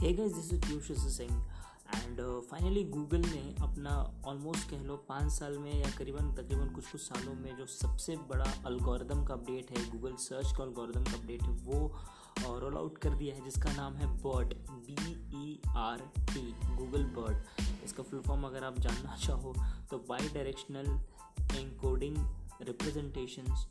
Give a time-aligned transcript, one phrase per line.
[0.00, 1.50] Hey guys this is Piyush Singh
[1.94, 6.86] and finally Google ने अपना almost कह लो पाँच साल में या करीबन तकरीबन कुछ
[6.86, 11.12] कुछ सालों में जो सबसे बड़ा अलगोरिदम का अपडेट है गूगल सर्च का अलगोरिदम का
[11.12, 11.96] अपडेट है, वो
[12.58, 15.12] रोल आउट कर दिया है, जिसका नाम है BERT B
[15.50, 17.42] E R T Google BERT
[17.84, 19.54] इसका फुल फॉर्म अगर आप जानना चाहो
[19.90, 20.86] तो bidirectional
[21.56, 22.16] encoding
[22.62, 23.66] representations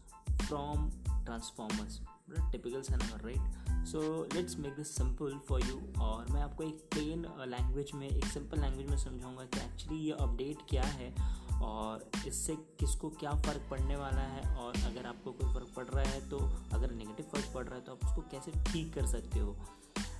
[0.47, 0.89] from
[1.25, 2.01] transformers
[2.51, 3.53] typical सा number right
[3.87, 8.25] so let's make this simple for you और मैं आपको एक प्लेन लैंग्वेज में, एक
[8.25, 11.15] सिंपल लैंग्वेज में समझाऊँगा कि एक्चुअली ये अपडेट क्या है
[11.61, 16.03] और इससे किसको क्या फ़र्क पड़ने वाला है और अगर आपको कोई फ़र्क पड़ रहा
[16.03, 16.37] है तो
[16.73, 19.57] अगर नेगेटिव फ़र्क पड़ रहा है तो आप उसको कैसे ठीक कर सकते हो?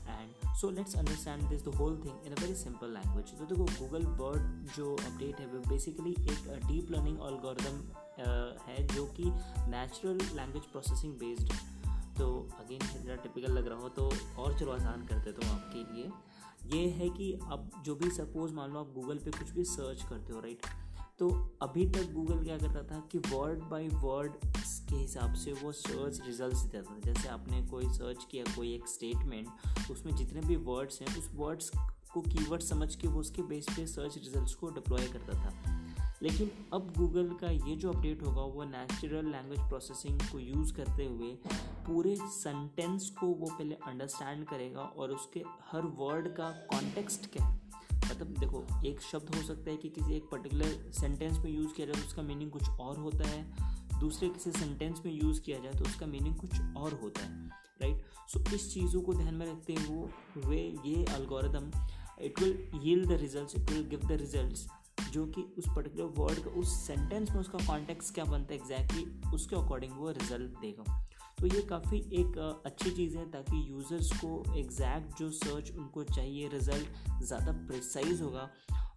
[0.08, 3.64] And so let's understand this the whole thing in a very simple language तो देखो
[3.64, 7.92] गूगल बर्ड जो अपडेट है, वो बेसिकली एक डीप लर्निंग ऑलगोरिदम
[8.62, 9.24] है जो कि
[9.70, 11.79] नेचुरल लैंग्वेज प्रोसेसिंग बेस्ड है।
[12.20, 12.28] तो
[12.60, 16.12] अगेन ज़रा टिपिकल लग रहा हो तो और चलो आसान कर देता हूँ आपके लिए।
[16.74, 20.04] ये है कि अब जो भी सपोज़ मान लो आप गूगल पे कुछ भी सर्च
[20.10, 20.66] करते हो राइट
[21.20, 21.30] तो
[21.62, 24.36] अभी तक गूगल क्या करता था कि वर्ड बाय वर्ड
[24.90, 28.88] के हिसाब से वो सर्च रिजल्ट्स देता था। जैसे आपने कोई सर्च किया, कोई एक
[28.88, 29.48] स्टेटमेंट
[29.88, 31.72] तो उसमें जितने भी वर्ड्स हैं, उस वर्ड्स
[32.14, 35.79] को कीवर्ड समझ के वो उसके बेस पे सर्च रिजल्ट्स को डिप्लॉय करता था।
[36.24, 41.06] लेकिन अब गूगल का ये जो अपडेट होगा वो नेचुरल लैंग्वेज प्रोसेसिंग को यूज़ करते
[41.06, 41.32] हुए
[41.88, 47.62] पूरे सेंटेंस को वो पहले अंडरस्टैंड करेगा और उसके हर वर्ड का कॉन्टेक्स्ट क्या है?
[47.94, 51.88] मतलब देखो एक शब्द हो सकता है कि किसी एक पर्टिकुलर सेंटेंस में यूज़ किया
[51.88, 55.72] जाए तो उसका मीनिंग कुछ और होता है। दूसरे किसी सेंटेंस में यूज़ किया जाए
[55.72, 57.48] तो उसका मीनिंग कुछ और होता है
[57.82, 60.10] राइट सो so, इस चीज़ों को ध्यान में रखते हुए
[60.46, 61.72] वे ये algorithm
[62.22, 64.68] it will yield the results it will give the results
[65.12, 69.02] जो कि उस पर्टिकुलर वर्ड का, उस सेंटेंस में उसका कॉन्टेक्स्ट क्या बनता है एग्जैक्टली
[69.02, 71.06] exactly, उसके अकॉर्डिंग वो रिज़ल्ट देगा।
[71.40, 76.48] तो ये काफ़ी एक अच्छी चीज़ है ताकि यूज़र्स को एग्जैक्ट जो सर्च उनको चाहिए
[76.50, 78.50] रिज़ल्ट ज़्यादा प्रिसाइज होगा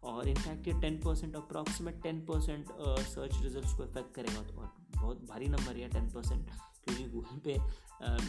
[0.05, 2.73] और इनफैक्ट ये ten percent approximate ten percent
[3.09, 6.51] search result को इफ़ेक्ट करेगा। तो और बहुत भारी नंबर है टेन परसेंट
[6.85, 7.59] क्योंकि गूगल पे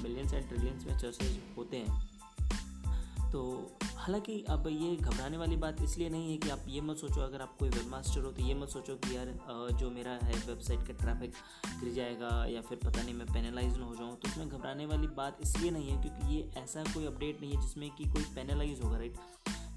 [0.02, 3.42] मिलियंस एंड ट्रिलियंस में सर्चेज होते हैं। तो
[4.04, 7.42] हालाँकि अब ये घबराने वाली बात इसलिए नहीं है कि आप ये मत सोचो, अगर
[7.42, 9.28] आप कोई वेब मास्टर हो तो ये मत सोचो कि यार
[9.74, 11.34] जो मेरा है वेबसाइट का ट्रैफ़िक
[11.84, 15.38] गिर जाएगा या फिर पता नहीं मैं पेनलाइज हो जाऊँ तो उसमें घबराने वाली बात
[15.42, 18.98] इसलिए नहीं है क्योंकि ये ऐसा कोई अपडेट नहीं है जिसमें कि कोई पेनलाइज होगा
[18.98, 19.16] राइट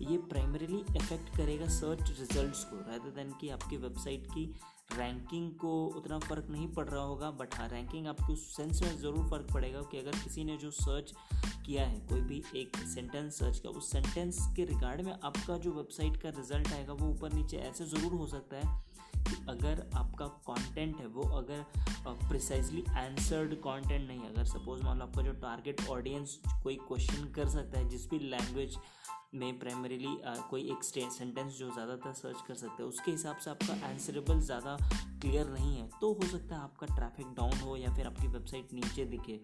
[0.02, 4.54] ये प्राइमरीली इफ़ेक्ट करेगा सर्च रिजल्ट्स को रादर देन कि आपकी वेबसाइट की
[4.98, 9.30] रैंकिंग को उतना फ़र्क नहीं पड़ रहा होगा बट हाँ रैंकिंग आपको सेंस में ज़रूर
[9.30, 11.14] फ़र्क पड़ेगा कि अगर किसी ने जो सर्च
[11.66, 15.72] किया है, कोई भी एक सेंटेंस सर्च किया उस सेंटेंस के रिगार्ड में आपका जो
[15.72, 19.05] वेबसाइट का रिज़ल्ट आएगा, वो ऊपर नीचे ऐसे ज़रूर हो सकता है कि
[19.48, 21.64] अगर आपका कंटेंट है, वो अगर
[22.28, 27.48] प्रिसाइजली आंसर्ड कंटेंट नहीं अगर सपोज़ मान लो आपका जो टारगेट ऑडियंस कोई क्वेश्चन कर
[27.48, 28.76] सकता है, जिस भी लैंग्वेज
[29.34, 30.16] में प्राइमरीली
[30.50, 34.76] कोई एक सेंटेंस जो ज़्यादातर सर्च कर सकते हैं, उसके हिसाब से आपका आंसरेबल ज़्यादा
[35.22, 38.72] क्लियर नहीं है तो हो सकता है आपका ट्रैफ़िक डाउन हो या फिर आपकी वेबसाइट
[38.74, 39.40] नीचे दिखे।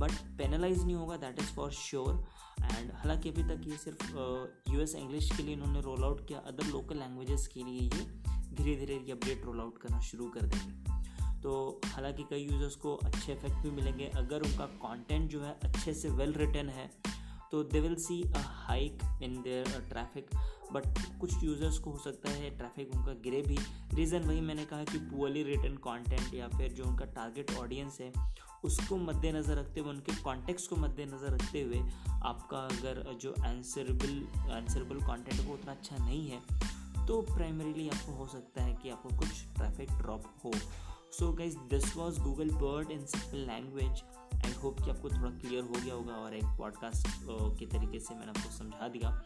[0.00, 2.24] बट पेनलाइज नहीं होगा that is for sure
[2.62, 4.12] and हालाँकि अभी तक ये सिर्फ़
[4.72, 8.06] यू एस इंग्लिश के लिए इन्होंने रोल आउट किया अदर लोकल लैंग्वेजेस के लिए ये
[8.54, 12.94] धीरे धीरे ये अपडेट रोल आउट करना शुरू कर देंगे। तो हालाँकि कई यूज़र्स को
[12.96, 16.90] अच्छे इफ़ेक्ट भी मिलेंगे। अगर उनका कंटेंट जो है अच्छे से वेल रिटर्न है
[17.52, 20.30] तो they will see a hike in their traffic
[20.72, 23.56] but कुछ यूज़र्स को हो सकता है ट्रैफ़िक उनका गिरे भी।
[23.94, 28.12] रीज़न वही मैंने कहा कि पुअरली रिटर्न कंटेंट या फिर जो उनका टारगेट ऑडियंस है,
[28.64, 31.80] उसको मद्देनज़र रखते हुए, उनके कॉन्टेक्स्ट को मद्देनज़र रखते हुए
[32.24, 36.40] आपका अगर जो आंसरेबल आंसरेबल कॉन्टेंट वो उतना अच्छा नहीं है।
[37.08, 40.52] तो प्राइमरीली आपको हो सकता है कि आपको कुछ ट्रैफ़िक ड्रॉप हो।
[41.12, 44.02] So guys this was Google BERT in simple language
[44.46, 47.08] I hope कि आपको थोड़ा क्लियर हो गया होगा और एक पॉडकास्ट
[47.58, 49.22] के तरीके से मैंने आपको समझा दिया।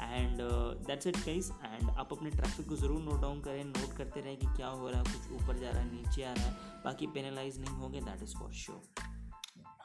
[0.00, 0.38] And
[0.86, 4.36] that's it guys and आप अपने ट्रैफ़िक को ज़रूर नोट डाउन करें नोट करते रहें
[4.36, 6.52] कि क्या हो रहा है कुछ ऊपर जा रहा है नीचे आ रहा है
[6.84, 9.10] बाकी पेनलाइज नहीं होंगे that is for sure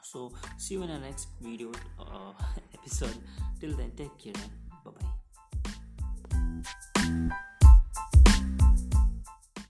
[0.06, 0.20] so
[0.56, 3.18] see you in our next video uh, episode.
[3.60, 4.65] Till then